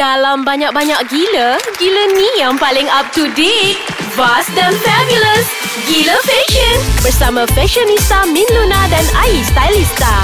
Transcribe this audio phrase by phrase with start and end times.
[0.00, 3.74] Dalam banyak-banyak gila, gila ni yang paling up to date.
[4.14, 5.50] Vast dan fabulous.
[5.82, 6.78] Gila Fashion.
[7.02, 10.14] Bersama fashionista Min Luna dan Ai Stylista.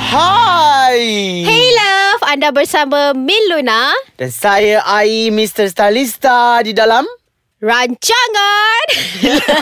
[0.00, 0.96] Hai
[1.44, 5.68] Hey love, anda bersama Min Luna Dan saya Ai Mr.
[5.68, 7.04] Stylista di dalam
[7.62, 8.84] Rancangan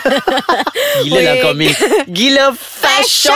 [1.04, 1.70] Gila lah kau Min
[2.08, 3.34] Gila fashion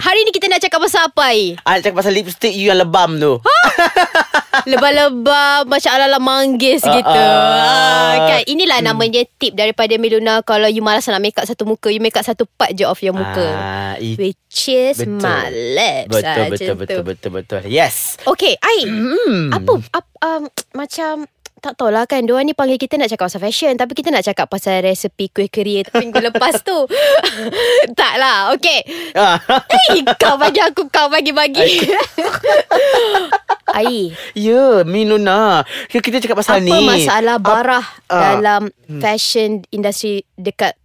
[0.00, 1.54] Hari ni kita nak cakap pasal apa Ai?
[1.62, 3.38] Ah, cakap pasal lipstick you yang lebam tu
[4.64, 8.14] Lebah-lebah Macam ala-ala manggis Ah, gitu ah.
[8.14, 8.40] ah, kan?
[8.46, 11.98] Inilah namanya tip daripada Min Luna Kalau you malas nak make up satu muka You
[11.98, 15.18] make up satu part je of your muka ah, it, Which is Betul.
[15.18, 17.04] my lips Betul Ah, betul betul tu.
[17.04, 19.50] betul betul Yes Okay Ai hmm.
[19.50, 20.42] Apa, apa um,
[20.72, 21.26] Macam
[21.64, 24.44] tak tahulah kan Diorang ni panggil kita nak cakap pasal fashion Tapi kita nak cakap
[24.46, 26.76] pasal resepi kuih kering Minggu lepas tu.
[28.00, 28.84] Tak lah Okay.
[29.88, 31.88] Eh kau bagi aku Kau bagi-bagi.
[33.70, 35.64] Ai Ya Min Luna.
[35.88, 36.84] Kita cakap pasal Apa ni.
[36.84, 38.20] masalah barah Ap- ah.
[38.36, 38.62] Dalam
[39.00, 40.76] fashion industri Dekat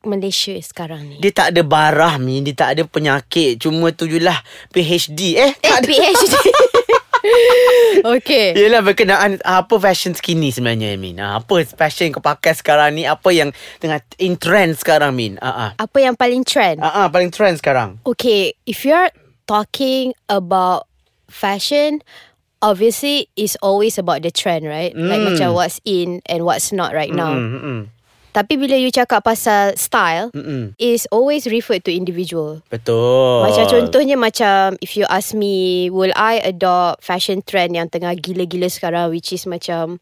[0.00, 1.16] Malaysia sekarang ni?
[1.18, 2.40] Dia tak ada barah Min.
[2.40, 3.58] Dia tak ada penyakit.
[3.58, 4.38] Cuma tu je lah
[4.70, 5.86] PhD Eh Eh tak ada.
[5.90, 6.34] PhD
[8.18, 13.04] Okay Yelah berkenaan Apa fashion skinny sebenarnya Min ah, Apa fashion kau pakai sekarang ni
[13.04, 13.50] Apa yang
[13.82, 15.74] Tengah in trend sekarang Min ah.
[15.74, 19.10] Apa yang paling trend Ah, ah, Paling trend sekarang Okay, if you're
[19.48, 20.84] talking about
[21.28, 22.00] fashion,
[22.60, 24.92] obviously it's always about the trend, right?
[24.92, 25.34] Like Mm.
[25.34, 27.32] macam what's in and what's not right now.
[27.32, 27.80] Mm, mm, mm.
[28.38, 30.64] Tapi bila you cakap pasal style, Mm, mm.
[30.78, 32.62] is always referred to individual.
[32.70, 38.14] Betul Macam contohnya macam if you ask me, will I adopt fashion trend yang tengah
[38.14, 39.98] gila-gila sekarang which is macam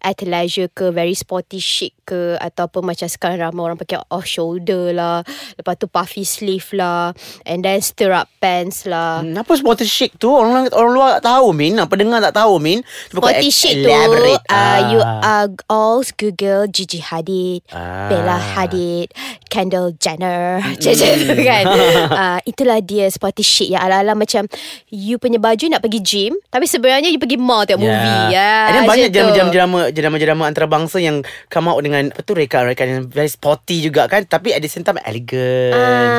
[0.00, 5.20] athleisure ke, very sporty chic ke ataupun macam sekarang ramai orang pakai off shoulder lah,
[5.54, 7.12] lepas tu puffy sleeve lah
[7.44, 9.20] and then stirrup pants lah.
[9.20, 10.30] Hmm, Apa sporty chic tu?
[10.30, 11.76] Orang orang luar tak tahu Min.
[11.76, 12.80] Apa dengar tak tahu Min?
[13.10, 15.44] Kau Sporty chic tu uh, You Ah.
[15.44, 18.08] are all Google Gigi Hadid Ah.
[18.08, 19.12] Bella Hadid
[19.46, 20.60] Kendall Jenner.
[20.64, 21.64] Macam tu kan?
[22.08, 24.46] Uh, Itulah dia sporty chic Yang ala-ala macam
[24.88, 28.24] You punya baju nak pergi gym Tapi sebenarnya You pergi mall tengok movie.
[28.30, 29.46] Ya, And then banyak macam
[29.90, 34.52] Drama-drama antarabangsa Yang come out dengan Apa tu rekan-rekan Yang very sporty juga kan Tapi
[34.52, 35.74] at the same time Elegant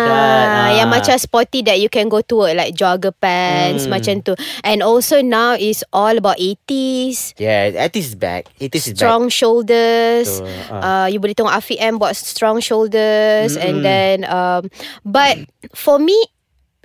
[0.05, 3.91] kan Ah, Yang macam sporty That you can go to work Like jogger pants Hmm.
[3.91, 8.85] Macam tu And also now Is all about 80s Yeah 80s is back 80s is
[8.91, 10.41] back strong shoulders.
[10.41, 10.81] Betul, ah.
[10.83, 13.65] Uh, you boleh tengok Afiq M buat strong shoulders Mm-mm.
[13.65, 14.67] and then um,
[15.03, 15.37] but
[15.73, 16.15] for me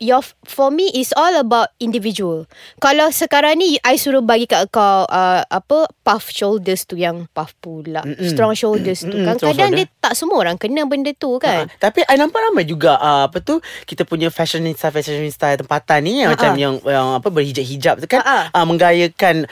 [0.04, 2.44] your for me is all about individual.
[2.76, 7.56] Kalau sekarang ni I suruh bagi kat kau uh, apa puff shoulders tu yang puff
[7.59, 8.04] pula.
[8.04, 8.28] Mm-mm.
[8.28, 11.64] Strong shoulders tu Mm-mm, kan strong kadang dia tak semua orang kena benda tu kan.
[11.64, 13.56] Ah, Tapi I nampak ramai juga uh, Apa tu
[13.88, 16.59] Kita punya fashionista Fashionista tempatan ni Yang Ah, macam ah.
[16.60, 19.48] yang, yang Apa berhijab-hijab tu kan Ah, uh, Menggayakan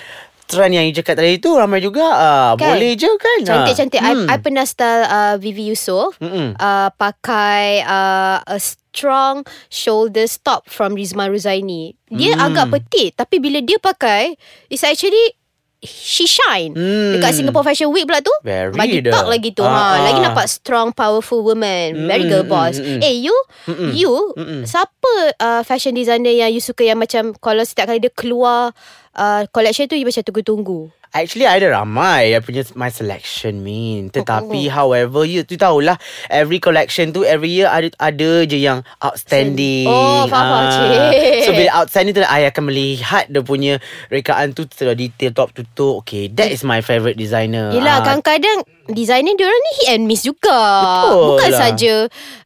[0.53, 2.77] Trend yang you cakap tadi tu Ramai juga uh, Kan?
[2.77, 3.99] Boleh je kan Cantik-cantik.
[3.99, 4.29] Hmm.
[4.29, 6.15] I, I pernah style uh, Vivi Yusof.
[6.19, 6.55] Mm-mm.
[6.55, 11.97] uh, pakai uh, a strong shoulder stop from Rizman Ruzaini.
[12.07, 12.47] Dia Hmm.
[12.47, 14.37] agak petit tapi bila dia pakai
[14.69, 15.33] it's actually
[15.81, 16.71] she shine.
[16.73, 17.11] Hmm.
[17.13, 19.11] Dekat Singapore Fashion Week pula tu Very bagi dah.
[19.11, 19.61] talk lagi tu.
[19.61, 20.31] Ah, ha, lagi ah.
[20.31, 22.07] nampak strong powerful woman.
[22.07, 22.77] Very Mm, girl mm, boss.
[22.77, 23.01] mm, mm.
[23.03, 23.35] Eh you
[23.67, 23.91] Mm-mm.
[23.91, 24.63] you Mm-mm.
[24.63, 28.71] siapa uh, fashion designer yang you suka yang macam kalau setiap kali dia keluar
[29.15, 30.91] uh, collection tu you macam tunggu-tunggu.
[31.13, 34.73] Actually ada ramai Yang punya my selection mean Tetapi Oh.
[34.73, 40.25] however You tu tahulah Every collection tu Every year ada ada je yang Outstanding Oh,
[40.25, 41.13] faham, Ah.
[41.13, 41.45] cik.
[41.45, 43.77] So bila outstanding tu I akan melihat Dia punya
[44.09, 48.17] Rekaan tu Secara detail Top to toe Okay that is my favourite designer Yelah Ah,
[48.17, 50.49] kadang-kadang Designer diorang ni hit and miss juga
[50.81, 51.61] Betul Bukan lah.
[51.61, 51.95] saja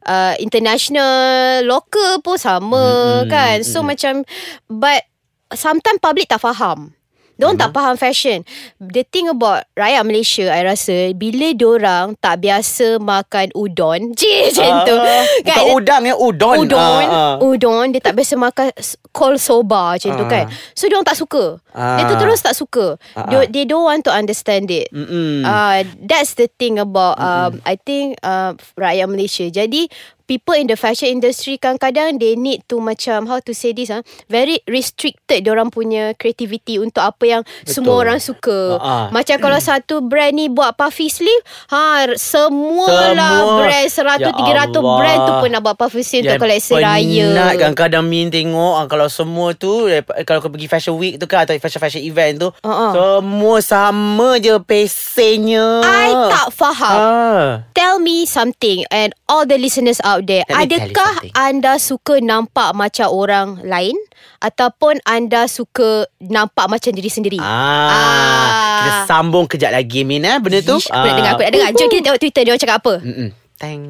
[0.03, 1.15] uh, International
[1.63, 2.83] Local pun sama
[3.23, 4.27] Mm-mm, kan So macam
[4.67, 5.07] But
[5.51, 6.91] Sometimes public tak faham.
[7.37, 8.41] Diorang tak faham fashion.
[8.81, 14.73] The thing about Rakyat Malaysia I rasa Bila diorang Tak biasa makan udon Cik macam
[14.81, 14.95] tu.
[14.97, 16.65] ah, Bukan udang ya Udon.
[16.65, 17.33] Udon Ah, ah.
[17.37, 18.73] Udon Dia tak biasa makan
[19.13, 20.49] Cold soba macam tu kan.
[20.73, 21.61] So diorang tak suka.
[21.73, 22.97] Dia tu terus tak suka.
[23.29, 23.47] Dia- ah.
[23.47, 24.89] They don't want to understand it.
[24.89, 25.41] Mm-mm.
[25.41, 29.45] Uh, that's the thing about um, I think uh, rakyat Malaysia.
[29.47, 29.89] Jadi
[30.27, 34.03] people in the fashion industry kadang-kadang they need to macam how to say this ah
[34.27, 37.71] very restricted orang punya creativity untuk apa yang Betul.
[37.71, 38.59] semua orang suka.
[38.77, 39.07] Ah.
[39.09, 43.57] Macam kalau satu brand ni buat puffy sleeve, ha semualah Semua.
[43.63, 44.31] brand 100 Ya
[44.67, 47.27] 300 brand tu pun nak buat puffy sleeve untuk koleksi raya.
[47.29, 51.25] Penat kadang-kadang Min tengok ah, Kalau semua tu eh, Kalau kau pergi fashion week tu
[51.25, 52.91] kan Atau fashion-fashion event tu ah.
[52.91, 56.97] Semua sama je Pesenya I tak faham.
[56.97, 57.45] ah.
[57.71, 60.41] Tell me something and all the listeners out out there.
[60.49, 63.93] Let Adakah anda suka nampak macam orang lain
[64.41, 67.37] ataupun anda suka nampak macam diri sendiri?
[67.37, 68.77] Ah, Ah.
[68.77, 71.69] Kita sambung kejap lagi Min eh Benda tu Ish, aku nak dengar, aku nak dengar.
[71.73, 72.93] Jom kita tengok Twitter dia orang cakap apa.
[73.01, 73.29] Mm-mm.
[73.57, 73.81] Thank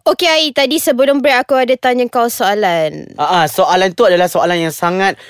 [0.00, 3.12] Okay Ai, tadi sebelum break aku ada tanya kau soalan.
[3.20, 5.20] Ah, ah, soalan tu adalah soalan yang sangat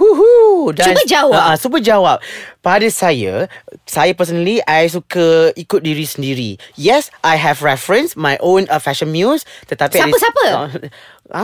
[0.00, 1.36] huhu dan Cuba jawab.
[1.38, 2.16] Ah, cuba jawab.
[2.60, 3.48] Pada saya,
[3.84, 6.50] saya personally I suka ikut diri sendiri.
[6.74, 10.44] Yes, I have reference my own uh, fashion muse tetapi Siapa, ada, siapa?
[10.50, 10.68] Ah,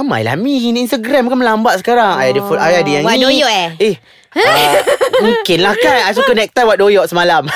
[0.01, 2.17] ramai lah Mi ni Instagram kan melambat sekarang.
[2.17, 3.23] Oh, I ada full I ada yang Wak ni.
[3.23, 3.71] doyok eh?
[3.79, 3.97] Eh.
[4.37, 4.77] Uh,
[5.25, 7.49] mungkin lah kan I suka necktie Wak doyok semalam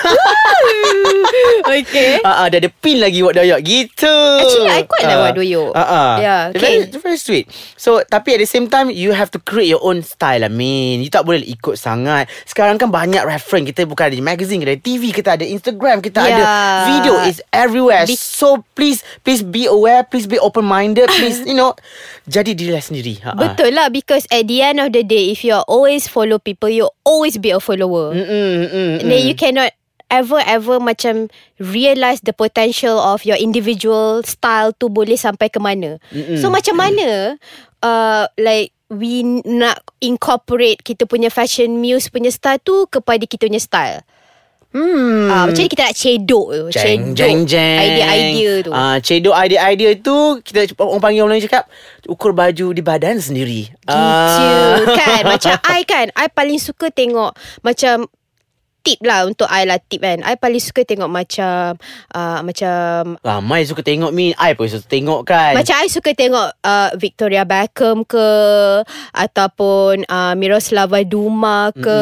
[1.61, 2.19] Okay.
[2.21, 5.23] Ah, uh, Dia ada pin lagi Wak doyok Gitu Actually, I quite like Ah.
[5.23, 5.71] Wak Doyok.
[5.73, 6.13] Ah, ah.
[6.19, 6.99] Yeah, Very, okay.
[6.99, 7.47] very sweet
[7.77, 10.51] So tapi at the same time You have to create your own style I
[10.91, 14.59] mean You tak boleh ikut sangat Sekarang kan banyak reference Kita bukan ada di magazine
[14.59, 16.83] Kita ada TV Kita ada Instagram Kita ada Yeah.
[16.89, 21.55] video is everywhere Be- So please Please be aware Please be open minded Please you
[21.55, 21.79] know
[22.27, 23.39] Jadi dirilah sendiri Ha, ha.
[23.39, 26.89] Betul lah because at the end of the day if you always follow people you
[27.03, 28.17] always be a follower.
[28.17, 29.71] Mm, then you cannot
[30.09, 36.01] ever ever macam realize the potential of your individual style tu boleh sampai ke mana.
[36.11, 36.39] Mm-mm.
[36.39, 37.37] So macam mana
[37.83, 43.63] uh, like we nak incorporate kita punya fashion muse punya style tu kepada kita punya
[43.63, 44.03] style.
[44.71, 45.27] Hmm.
[45.27, 46.65] Ah, macam ni kita nak cedok tu.
[46.71, 48.71] Jeng Cedok jeng jeng Idea-idea tu.
[48.71, 51.67] Ah, Cedok idea-idea tu Kita orang panggil orang lain cakap
[52.07, 57.35] Ukur baju di badan sendiri Gitu kan Macam I kan I paling suka tengok
[57.67, 58.07] Macam
[58.81, 60.21] Tip lah Untuk I lah tip kan.
[60.21, 61.77] I paling suka tengok macam
[62.11, 65.53] uh, Macam Ramai suka tengok mi I pun suka tengok kan.
[65.53, 68.29] Macam I suka tengok uh, Victoria Beckham ke
[69.13, 72.01] Ataupun uh, Miroslava Duma ke.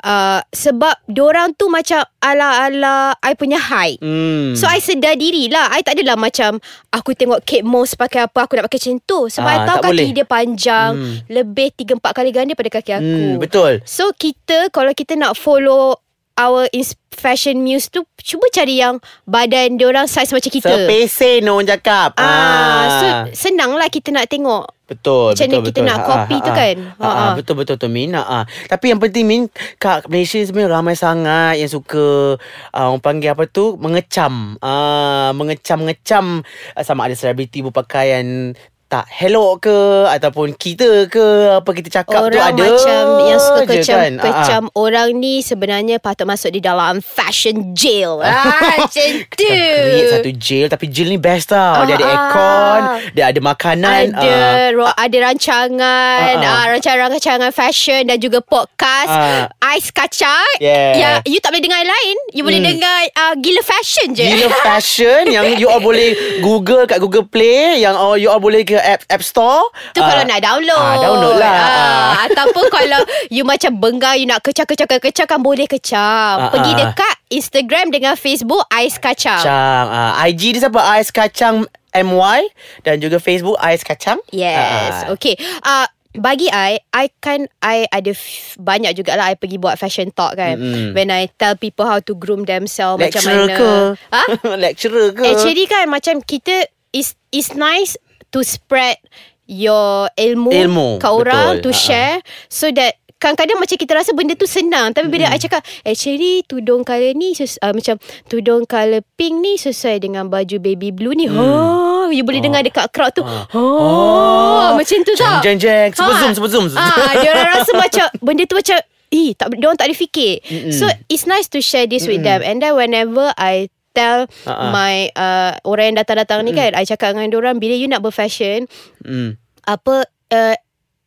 [0.00, 4.02] Uh, Sebab Diorang tu macam Ala-ala I punya height.
[4.02, 4.54] Hmm.
[4.54, 5.70] So I sedar diri lah.
[5.70, 6.58] I tak adalah macam
[6.90, 9.20] Aku tengok Kate Moss pakai apa Aku nak pakai macam tu.
[9.26, 10.06] Sebab Ah, I tahu kaki boleh.
[10.12, 11.18] dia panjang Hmm.
[11.28, 13.16] Lebih 3-4 kali ganda pada kaki aku.
[13.18, 13.72] Hmm, betul.
[13.82, 15.95] So kita Kalau kita nak follow
[16.36, 16.68] Our
[17.08, 22.84] fashion muse tu Cuba cari yang Badan diorang size macam kita Sepesen orang cakap Ah,
[22.92, 23.06] so
[23.48, 25.88] senang lah kita nak tengok Betul Macam betul mana kita betul.
[25.88, 26.76] nak copy tu kan?
[26.78, 27.34] ha, ha, Ha, ha.
[27.34, 28.38] Betul betul tu Min ha, ha.
[28.68, 29.42] Tapi yang penting Min
[29.76, 32.36] Kat Malaysia sebenarnya ramai sangat Yang suka
[32.70, 36.44] uh, Orang panggil apa tu Mengecam uh, Mengecam-ngecam
[36.76, 38.52] uh, Sama ada selebriti berpakaian
[38.86, 39.74] tak hello ke
[40.08, 44.12] ataupun kita ke apa kita cakap Orang tu ada macam Yang suka kecam, kan.
[44.12, 44.26] Ah, ah.
[44.30, 48.46] kecam Orang ni sebenarnya Patut masuk di dalam Fashion jail ah,
[48.78, 48.86] Macam
[49.26, 52.80] tu create satu jail Tapi jail ni best tau Dia ada aircon
[53.12, 54.30] Dia ada makanan ada
[54.70, 56.46] ro- ada rancangan ah.
[56.46, 59.50] uh, rancangan-rancangan fashion dan juga podcast Ah.
[59.64, 60.92] ais kacang Yeah.
[60.94, 62.70] yang you tak boleh dengar yang lain you boleh Hmm.
[62.72, 66.14] dengar uh, gila fashion je Gila fashion Yang you all boleh
[66.46, 69.64] Google kat Google Play Yang all, you all boleh ke app, app Store.
[69.90, 70.76] Tu Ah, kalau nak download.
[70.78, 71.48] Ah, Download lah.
[71.48, 72.12] Ah, Ah.
[72.26, 76.36] Ataupun kalau You macam benggang You nak kecam-kecam-kecam kan Boleh kecam.
[76.38, 76.78] Ah, Pergi ah.
[76.84, 79.40] dekat Instagram dengan Facebook Ais Kacang.
[79.40, 79.86] Kacang.
[79.88, 80.78] Ah, IG dia siapa?
[80.78, 82.40] Ais Kacang MY
[82.82, 84.20] Dan juga Facebook Ais Kacang.
[84.28, 85.16] Yes Ah, ah.
[85.16, 85.34] Okay.
[85.62, 90.32] Uh, bagi I I kan I ada f- banyak jugalah I pergi buat fashion talk
[90.34, 90.56] kan.
[90.56, 90.92] Mm-mm.
[90.92, 93.56] when I tell people how to groom themselves macam Lecturer mana.
[93.56, 93.72] ke?
[94.08, 94.22] Ha?
[94.64, 95.24] Lecturer ke?
[95.26, 98.00] Actually kan macam kita is is nice
[98.36, 99.00] to spread
[99.48, 101.64] your ilmu, Ilmu, kat orang betul.
[101.64, 105.64] to share so that kadang-kadang macam kita rasa benda tu senang tapi bila I cakap
[105.82, 107.96] actually tudung colour ni sus- uh, macam
[108.28, 111.24] tudung colour pink ni sesuai dengan baju baby blue ni.
[111.26, 113.24] Oh you boleh dengar dekat crowd tu.
[113.24, 113.48] Ah.
[113.50, 115.40] oh, macam tu tau.
[115.40, 115.90] Jeng jeng.
[115.90, 116.20] Super Ha.
[116.20, 118.78] zoom Super zoom Ah, dia orang rasa macam benda tu macam
[119.08, 120.44] eh tak dia orang tak ada fikir.
[120.44, 120.74] Mm-mm.
[120.74, 122.44] So it's nice to share this with them.
[122.44, 124.68] And then whenever I tell ah.
[124.68, 128.68] my uh, orang yang datang-datang ni kan I cakap dengan orang bila you nak berfashion
[129.00, 129.40] mm.
[129.64, 130.04] apa
[130.36, 130.56] uh,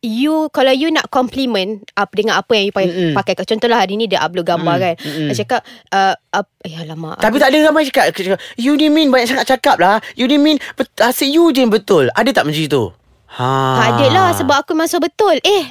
[0.00, 3.12] you kalau you nak compliment apa dengan apa yang you pakai, Mm-mm.
[3.12, 5.28] pakai contohlah hari ni dia upload gambar Mm, kan mm-mm.
[5.28, 5.60] I cakap
[5.92, 9.46] uh, up, eh alamak Tapi tak ada ramai cakap, cakap You ni Min banyak sangat
[9.46, 12.84] cakap lah You ni bet- Asyik you je yang betul Ada tak macam itu?
[13.30, 13.46] Ha.
[13.78, 15.38] Tak ada lah sebab aku masuk betul.
[15.46, 15.62] Eh.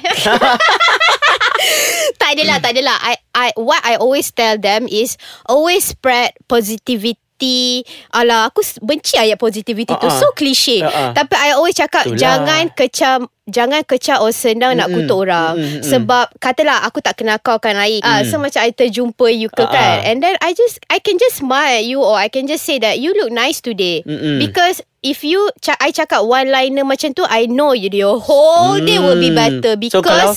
[2.20, 2.98] tak ada lah, tak ada lah.
[3.00, 7.82] I, I, what I always tell them is always spread positivity.
[8.12, 10.06] Alah, aku benci ayat positivity tu.
[10.06, 10.20] Uh-uh.
[10.20, 10.84] So cliche.
[10.84, 11.16] Uh-uh.
[11.16, 12.20] Tapi I always cakap Itulah.
[12.20, 15.10] jangan kecam Jangan kecam orang senang nak Mm-mm.
[15.10, 15.82] kutuk orang mm-mm.
[15.82, 18.22] Sebab Katalah aku tak kenal kau kan Aik Mm.
[18.30, 19.74] So macam I terjumpa you ke Uh-uh.
[19.74, 22.62] kan And then I just I can just smile at you Or I can just
[22.62, 24.38] say that You look nice today Mm-mm.
[24.38, 28.76] Because if you ca- I cakap one liner macam tu I know you your whole
[28.78, 30.00] day will be better because Hmm.
[30.00, 30.28] So kalau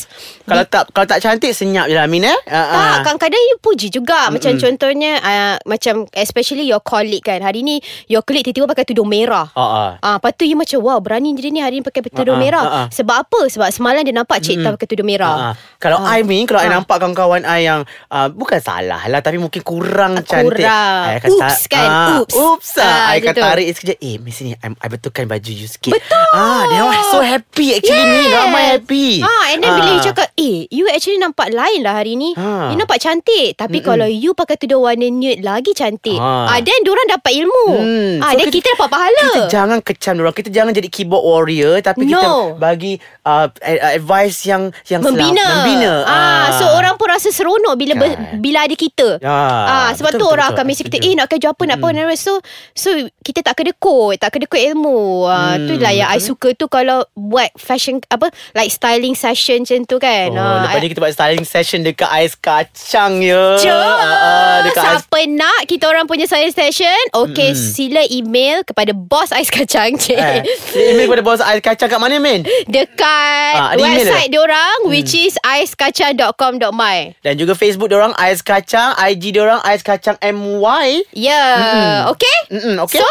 [0.44, 2.36] kalau tak kalau tak cantik senyap je lah Min eh.
[2.44, 4.28] Uh, tak, kadang-kadang you puji juga.
[4.28, 4.36] Mm-mm.
[4.36, 7.40] Macam contohnya, uh, macam especially your colleague kan.
[7.40, 9.48] Hari ni, your colleague tiba-tiba pakai tudung merah.
[9.54, 9.92] Ah, ah.
[10.00, 12.64] Ah, lepas tu you macam wow berani dia ni hari ni pakai tudung ah, merah.
[12.64, 12.88] ah, ah.
[12.90, 13.40] Sebab apa?
[13.48, 15.32] Sebab semalam dia nampak cik tak pakai tudung merah.
[15.32, 15.54] Ah, ah.
[15.78, 16.12] Kalau Ah.
[16.14, 16.76] I Min Kalau I Ah.
[16.78, 21.04] nampak kawan-kawan I yang uh, Bukan salah lah Tapi mungkin kurang Ah, cantik kurang.
[21.04, 22.34] I akan Oops kan, oops.
[22.34, 25.66] Oops Ah, ah, I akan tarik sekejap Eh Miss ni I, I betulkan baju you
[25.66, 29.90] sikit Betul ah, Dia orang so happy Actually ni Ramai happy Ah, and then bila
[29.90, 29.96] Ah.
[29.96, 32.34] you cakap, eh, you actually nampak lain lah hari ni.
[32.36, 32.72] Ah.
[32.72, 33.56] You nampak cantik.
[33.56, 36.18] Tapi kalau you pakai tudung warna nude lagi cantik.
[36.18, 36.50] Ah.
[36.50, 37.66] Ah, then diorang dapat ilmu.
[37.74, 38.14] Hmm.
[38.24, 39.26] Ah, So, then kita, dapat pahala.
[39.30, 40.36] Kita jangan kecam orang.
[40.36, 42.18] Kita jangan jadi keyboard warrior tapi No.
[42.20, 42.30] kita
[42.60, 42.94] bagi
[43.24, 43.48] uh,
[43.96, 45.44] advice yang yang membina.
[45.44, 45.94] Selap, membina.
[46.08, 48.40] Ah, so orang pun rasa seronok bila ber, Kan.
[48.40, 49.08] bila ada kita.
[49.22, 50.58] Ya, ah, sebab betul, tu betul, orang betul.
[50.60, 52.16] akan mesej kita, eh nak kerja apa nak nak apa.
[52.18, 52.34] So
[52.74, 52.90] so
[53.22, 55.24] kita tak kedekut, tak kedekut ilmu.
[55.24, 59.64] Ah, Hmm, tu lah yang I suka tu kalau buat fashion apa like styling session
[59.64, 60.30] macam tu kan.
[60.30, 63.56] Oh, Ah, lepas ni kita buat styling session dekat ais kacang ya.
[63.56, 67.60] Jom Ah, ah, dekat ais Siapa nak Kita orang punya science station Okay mm.
[67.60, 70.42] Sila email Kepada bos ais kacang cik Eh,
[70.76, 72.44] email kepada bos ais kacang kat mana Min?
[72.66, 74.90] Dekat Ah, email website diorang hmm.
[74.90, 81.08] Which is aiskacang.com.my Dan juga Facebook diorang ais kacang, IG diorang ais kacang MY.
[81.14, 82.12] Ya yeah.
[82.12, 83.00] Okay Mm-mm, okay.
[83.00, 83.08] So?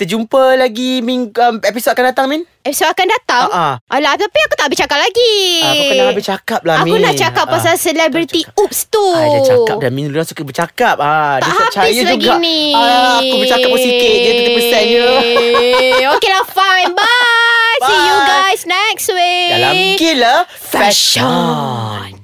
[0.00, 2.40] Kita jumpa lagi minggu um, episod akan datang Min.
[2.64, 3.92] Episod akan datang Ah, ah.
[3.92, 7.04] Alah tapi aku tak habis cakap lagi Ah, kau kena habis cakap lah, Aku Min.
[7.04, 10.96] nak cakap Ah, pasal Celebrity Oops tu Ah, dia cakap dah Min dia suka bercakap.
[10.96, 12.40] Ah, Tak dia habis percaya lagi juga.
[12.40, 15.04] ni Ah, aku bercakap pun sikit je 30% je.
[16.16, 18.24] Okay lah fine Bye See you Bye.
[18.26, 21.28] guys next week Dalam gila Fashion.
[21.28, 22.19] fashion.